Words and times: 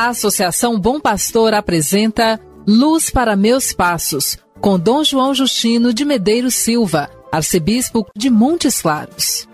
A 0.00 0.08
Associação 0.08 0.80
Bom 0.80 0.98
Pastor 0.98 1.52
apresenta 1.52 2.40
Luz 2.66 3.10
para 3.10 3.36
Meus 3.36 3.74
Passos, 3.74 4.38
com 4.58 4.78
Dom 4.78 5.04
João 5.04 5.34
Justino 5.34 5.92
de 5.92 6.06
Medeiros 6.06 6.54
Silva, 6.54 7.10
arcebispo 7.30 8.06
de 8.16 8.30
Montes 8.30 8.80
Claros. 8.80 9.46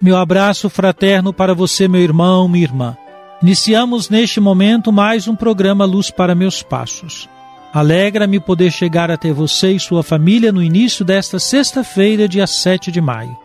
Meu 0.00 0.16
abraço 0.16 0.70
fraterno 0.70 1.34
para 1.34 1.54
você, 1.54 1.86
meu 1.86 2.00
irmão, 2.00 2.48
minha 2.48 2.64
irmã. 2.64 2.96
Iniciamos 3.42 4.08
neste 4.08 4.40
momento 4.40 4.90
mais 4.90 5.28
um 5.28 5.36
programa 5.36 5.84
Luz 5.84 6.10
para 6.10 6.34
Meus 6.34 6.62
Passos. 6.62 7.28
Alegra-me 7.76 8.40
poder 8.40 8.72
chegar 8.72 9.10
até 9.10 9.30
você 9.30 9.72
e 9.72 9.78
sua 9.78 10.02
família 10.02 10.50
no 10.50 10.62
início 10.62 11.04
desta 11.04 11.38
sexta-feira, 11.38 12.26
dia 12.26 12.46
7 12.46 12.90
de 12.90 13.02
maio. 13.02 13.36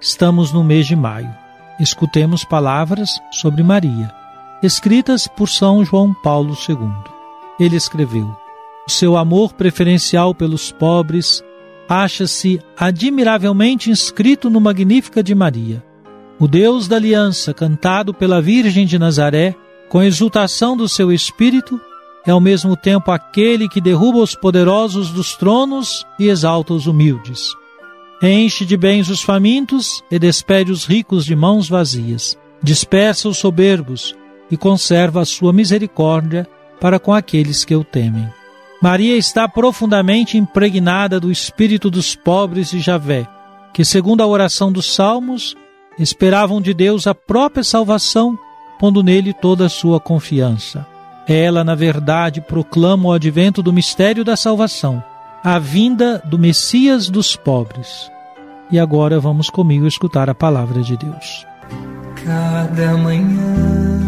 Estamos 0.00 0.50
no 0.50 0.64
mês 0.64 0.86
de 0.86 0.96
maio. 0.96 1.30
Escutemos 1.78 2.44
palavras 2.44 3.10
sobre 3.30 3.62
Maria, 3.62 4.10
escritas 4.62 5.28
por 5.28 5.50
São 5.50 5.84
João 5.84 6.14
Paulo 6.14 6.56
II. 6.66 6.78
Ele 7.60 7.76
escreveu: 7.76 8.34
O 8.86 8.90
seu 8.90 9.18
amor 9.18 9.52
preferencial 9.52 10.34
pelos 10.34 10.72
pobres 10.72 11.44
acha-se 11.86 12.62
admiravelmente 12.78 13.90
inscrito 13.90 14.48
no 14.48 14.62
Magnífica 14.62 15.22
de 15.22 15.34
Maria. 15.34 15.84
O 16.40 16.48
Deus 16.48 16.88
da 16.88 16.96
aliança, 16.96 17.52
cantado 17.52 18.14
pela 18.14 18.40
Virgem 18.40 18.86
de 18.86 18.98
Nazaré, 18.98 19.54
com 19.90 20.02
exultação 20.02 20.74
do 20.74 20.88
seu 20.88 21.12
espírito, 21.12 21.78
é 22.26 22.30
ao 22.30 22.40
mesmo 22.40 22.76
tempo 22.76 23.10
aquele 23.10 23.68
que 23.68 23.80
derruba 23.80 24.18
os 24.18 24.34
poderosos 24.34 25.10
dos 25.10 25.36
tronos 25.36 26.06
e 26.18 26.28
exalta 26.28 26.72
os 26.72 26.86
humildes. 26.86 27.48
Enche 28.22 28.64
de 28.64 28.76
bens 28.76 29.10
os 29.10 29.22
famintos 29.22 30.02
e 30.10 30.18
despede 30.18 30.72
os 30.72 30.86
ricos 30.86 31.24
de 31.24 31.36
mãos 31.36 31.68
vazias. 31.68 32.38
Dispersa 32.62 33.28
os 33.28 33.36
soberbos 33.36 34.14
e 34.50 34.56
conserva 34.56 35.20
a 35.20 35.24
sua 35.26 35.52
misericórdia 35.52 36.48
para 36.80 36.98
com 36.98 37.12
aqueles 37.12 37.64
que 37.64 37.74
o 37.74 37.84
temem. 37.84 38.28
Maria 38.80 39.16
está 39.16 39.48
profundamente 39.48 40.38
impregnada 40.38 41.20
do 41.20 41.30
espírito 41.30 41.90
dos 41.90 42.14
pobres 42.14 42.70
de 42.70 42.80
Javé, 42.80 43.26
que, 43.72 43.84
segundo 43.84 44.22
a 44.22 44.26
oração 44.26 44.72
dos 44.72 44.94
Salmos, 44.94 45.54
esperavam 45.98 46.60
de 46.60 46.72
Deus 46.72 47.06
a 47.06 47.14
própria 47.14 47.64
salvação, 47.64 48.38
pondo 48.78 49.02
nele 49.02 49.32
toda 49.32 49.66
a 49.66 49.70
sua 49.70 50.00
confiança. 50.00 50.86
Ela, 51.26 51.64
na 51.64 51.74
verdade, 51.74 52.40
proclama 52.40 53.08
o 53.08 53.12
advento 53.12 53.62
do 53.62 53.72
mistério 53.72 54.24
da 54.24 54.36
salvação, 54.36 55.02
a 55.42 55.58
vinda 55.58 56.22
do 56.24 56.38
Messias 56.38 57.08
dos 57.08 57.34
pobres. 57.34 58.10
E 58.70 58.78
agora 58.78 59.18
vamos 59.18 59.48
comigo 59.48 59.86
escutar 59.86 60.28
a 60.28 60.34
palavra 60.34 60.82
de 60.82 60.96
Deus. 60.96 61.46
Cada 62.24 62.96
manhã 62.96 64.00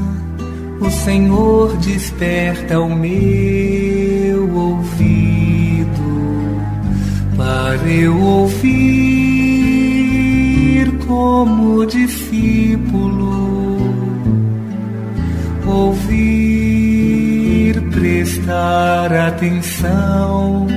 o 0.81 0.91
Senhor 0.91 1.77
desperta 1.79 2.79
o 2.81 2.95
meu 2.95 4.55
ouvido 4.55 5.87
para 7.37 7.89
eu 7.89 8.19
ouvir 8.21 9.37
como 11.07 11.87
discípulo 11.87 12.96
prestar 18.47 19.13
atenção 19.13 20.69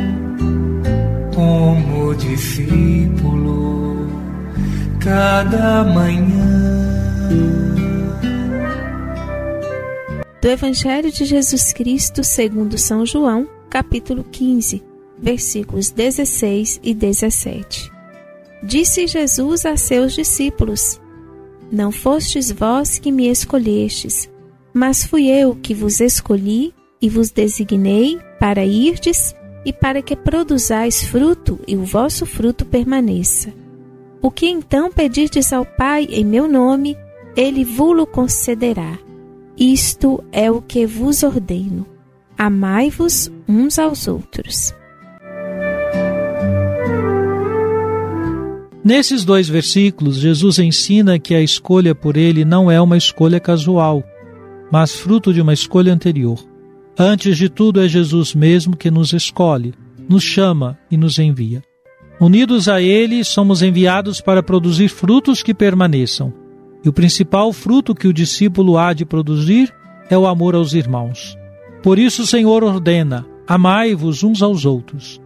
como 1.36 2.16
discípulo 2.16 4.08
cada 5.00 5.84
manhã. 5.84 6.90
Do 10.42 10.48
Evangelho 10.48 11.12
de 11.12 11.26
Jesus 11.26 11.72
Cristo 11.72 12.24
segundo 12.24 12.76
São 12.76 13.06
João, 13.06 13.48
capítulo 13.70 14.24
15, 14.24 14.84
versículos 15.20 15.92
16 15.92 16.80
e 16.82 16.94
17. 16.96 17.92
Disse 18.64 19.06
Jesus 19.06 19.66
a 19.68 19.78
seus 19.78 20.14
discípulos: 20.14 21.00
Não 21.72 21.92
fostes 21.92 22.52
vós 22.52 22.98
que 22.98 23.12
me 23.12 23.30
escolhestes, 23.30 24.28
mas 24.74 25.06
fui 25.06 25.28
eu 25.28 25.56
que 25.56 25.76
vos 25.76 26.00
escolhi 26.00 26.74
e 27.02 27.10
vos 27.10 27.32
designei 27.32 28.20
para 28.40 28.66
irdes 28.66 29.36
e 29.66 29.72
para 29.74 30.02
que 30.02 30.16
produzais 30.16 31.04
fruto 31.04 31.60
e 31.68 31.76
o 31.76 31.84
vosso 31.84 32.26
fruto 32.26 32.66
permaneça. 32.66 33.54
O 34.22 34.30
que 34.30 34.48
então 34.48 34.92
pedirdes 34.92 35.54
ao 35.54 35.66
Pai 35.66 36.08
em 36.10 36.26
meu 36.26 36.48
nome, 36.48 36.98
ele 37.36 37.64
vos 37.64 38.06
concederá. 38.12 38.98
Isto 39.58 40.24
é 40.32 40.50
o 40.52 40.62
que 40.62 40.86
vos 40.86 41.24
ordeno. 41.24 41.86
Amai-vos 42.38 43.32
uns 43.48 43.78
aos 43.78 44.08
outros. 44.08 44.74
Nesses 48.84 49.26
dois 49.26 49.48
versículos, 49.48 50.16
Jesus 50.16 50.58
ensina 50.58 51.20
que 51.20 51.36
a 51.36 51.42
escolha 51.42 51.94
por 51.94 52.16
ele 52.16 52.46
não 52.46 52.72
é 52.72 52.80
uma 52.82 52.98
escolha 52.98 53.40
casual, 53.40 54.04
mas 54.72 54.96
fruto 54.96 55.34
de 55.34 55.42
uma 55.42 55.54
escolha 55.54 55.94
anterior. 55.94 56.40
Antes 57.02 57.38
de 57.38 57.48
tudo, 57.48 57.80
é 57.80 57.88
Jesus 57.88 58.36
mesmo 58.36 58.76
que 58.76 58.92
nos 58.92 59.14
escolhe, 59.14 59.74
nos 60.10 60.22
chama 60.22 60.78
e 60.92 60.98
nos 60.98 61.18
envia. 61.18 61.64
Unidos 62.20 62.68
a 62.68 62.82
Ele, 62.82 63.24
somos 63.24 63.62
enviados 63.62 64.20
para 64.20 64.44
produzir 64.44 64.90
frutos 64.90 65.42
que 65.42 65.54
permaneçam. 65.54 66.34
E 66.84 66.90
o 66.90 66.94
principal 66.94 67.54
fruto 67.54 67.96
que 67.96 68.06
o 68.06 68.12
discípulo 68.12 68.78
há 68.78 68.92
de 68.92 69.06
produzir 69.06 69.74
é 70.10 70.18
o 70.18 70.28
amor 70.28 70.56
aos 70.56 70.74
irmãos. 70.74 71.38
Por 71.82 71.98
isso 71.98 72.24
o 72.24 72.28
Senhor 72.28 72.66
ordena: 72.66 73.26
amai-vos 73.48 74.22
uns 74.22 74.42
aos 74.42 74.66
outros. 74.66 75.22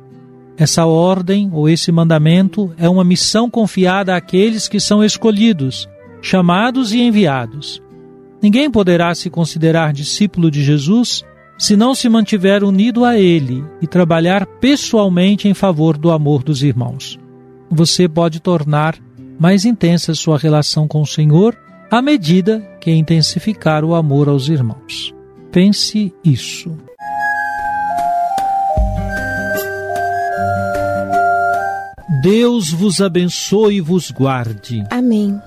Essa 0.56 0.86
ordem 0.86 1.50
ou 1.52 1.68
esse 1.68 1.92
mandamento 1.92 2.72
é 2.78 2.88
uma 2.88 3.04
missão 3.04 3.50
confiada 3.50 4.16
àqueles 4.16 4.68
que 4.68 4.80
são 4.80 5.04
escolhidos, 5.04 5.90
chamados 6.22 6.94
e 6.94 7.02
enviados. 7.02 7.82
Ninguém 8.40 8.70
poderá 8.70 9.16
se 9.16 9.32
considerar 9.32 9.92
discípulo 9.92 10.52
de 10.52 10.64
Jesus 10.64 11.26
se 11.58 11.76
não 11.76 11.94
se 11.94 12.10
mantiver 12.10 12.64
unido 12.64 13.06
a 13.06 13.18
Ele 13.18 13.64
e 13.82 13.88
trabalhar 13.88 14.46
pessoalmente 14.46 15.48
em 15.48 15.54
favor 15.54 15.98
do 15.98 16.12
amor 16.12 16.44
dos 16.44 16.64
irmãos. 16.64 17.20
Você 17.70 18.08
pode 18.08 18.40
tornar 18.40 18.98
mais 19.40 19.66
intensa 19.66 20.14
sua 20.14 20.38
relação 20.38 20.88
com 20.88 21.02
o 21.02 21.08
Senhor 21.08 21.58
à 21.90 22.02
medida 22.02 22.60
que 22.80 22.92
intensificar 22.92 23.84
o 23.84 23.96
amor 23.96 24.28
aos 24.28 24.48
irmãos. 24.48 25.14
Pense 25.52 26.14
isso. 26.24 26.76
Deus 32.22 32.72
vos 32.72 33.02
abençoe 33.02 33.76
e 33.76 33.82
vos 33.82 34.10
guarde. 34.10 34.84
Amém. 34.90 35.40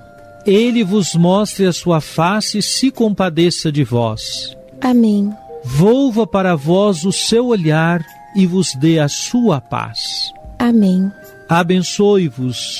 Ele 0.45 0.83
vos 0.83 1.15
mostre 1.15 1.65
a 1.65 1.73
sua 1.73 1.99
face 1.99 2.59
e 2.59 2.61
se 2.61 2.91
compadeça 2.91 3.71
de 3.71 3.83
vós. 3.83 4.55
Amém. 4.79 5.33
Volva 5.69 6.25
para 6.25 6.55
vós 6.55 7.03
o 7.03 7.11
seu 7.11 7.47
olhar 7.47 8.01
e 8.33 8.47
vos 8.47 8.73
dê 8.73 8.99
a 8.99 9.09
sua 9.09 9.59
paz. 9.59 10.31
Amém. 10.57 11.11
Abençoe-vos, 11.49 12.79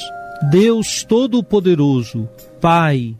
Deus 0.50 1.04
Todo-Poderoso, 1.04 2.30
Pai 2.62 3.14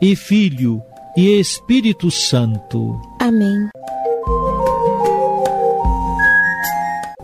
e 0.00 0.14
Filho 0.14 0.80
e 1.16 1.38
Espírito 1.40 2.12
Santo. 2.12 3.00
Amém. 3.20 3.68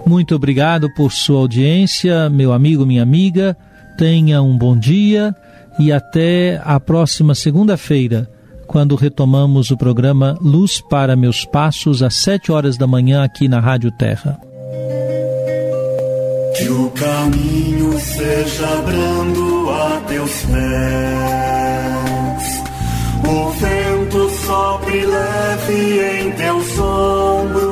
Muito 0.05 0.35
obrigado 0.35 0.93
por 0.95 1.13
sua 1.13 1.39
audiência, 1.39 2.29
meu 2.29 2.53
amigo, 2.53 2.85
minha 2.85 3.05
amiga. 3.05 3.57
Tenha 3.97 4.43
um 4.43 4.59
bom 4.59 4.77
dia 4.77 5.35
e 5.79 5.93
até 5.93 6.61
a 6.65 6.79
próxima 6.81 7.37
segunda-feira, 7.37 8.29
quando 8.75 8.97
retomamos 8.97 9.71
o 9.71 9.77
programa 9.77 10.37
Luz 10.41 10.81
para 10.81 11.15
Meus 11.15 11.45
Passos, 11.45 12.03
às 12.03 12.17
sete 12.17 12.51
horas 12.51 12.77
da 12.77 12.89
manhã, 12.89 13.23
aqui 13.23 13.47
na 13.47 13.61
Rádio 13.61 13.93
Terra. 13.93 14.37
Que 16.57 16.69
o 16.71 16.91
caminho 16.91 17.97
seja 18.01 18.67
brando 18.85 19.71
a 19.71 20.01
teus 20.09 20.43
pés. 20.47 20.65
O 23.23 23.51
vento 23.51 24.29
sopre 24.45 25.07
leve 25.07 26.01
em 26.19 26.33
teus 26.33 26.77
ombros. 26.77 27.63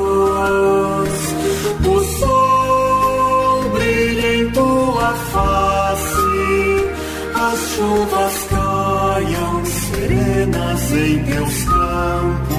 O 1.85 2.05
sol 2.21 3.71
brilha 3.73 4.37
em 4.37 4.49
tua 4.53 5.15
face. 5.33 6.13
As 7.35 7.59
chuvas 7.75 8.52
serenas 10.43 10.93
em 10.93 11.25
teus 11.25 11.65
campos. 11.65 12.59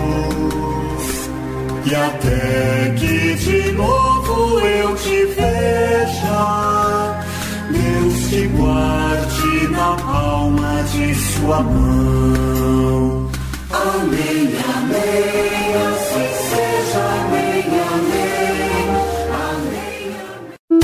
E 1.86 1.96
até 1.96 2.94
que 2.98 3.36
de 3.36 3.72
novo 3.74 4.60
eu 4.60 4.96
te 4.96 5.26
veja, 5.26 7.22
Deus 7.70 8.30
te 8.30 8.48
guarde 8.48 9.68
na 9.70 9.96
palma 9.96 10.84
de 10.92 11.16
sua 11.16 11.62
mão. 11.62 13.30
Amém, 13.72 14.54
amém, 14.78 15.76
assim 15.90 16.34
amém, 16.96 17.66
amém, 17.94 18.88
amém. 19.60 20.82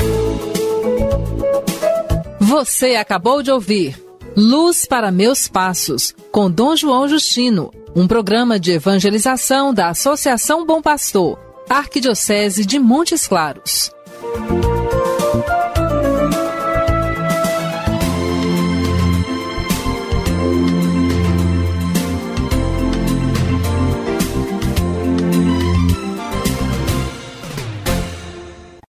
Você 2.40 2.96
acabou 2.96 3.42
de 3.42 3.50
ouvir 3.50 4.09
Luz 4.40 4.86
para 4.86 5.10
Meus 5.10 5.46
Passos, 5.48 6.14
com 6.32 6.50
Dom 6.50 6.74
João 6.74 7.06
Justino, 7.06 7.70
um 7.94 8.08
programa 8.08 8.58
de 8.58 8.72
evangelização 8.72 9.74
da 9.74 9.88
Associação 9.88 10.64
Bom 10.64 10.80
Pastor, 10.80 11.38
Arquidiocese 11.68 12.64
de 12.64 12.78
Montes 12.78 13.28
Claros. 13.28 13.92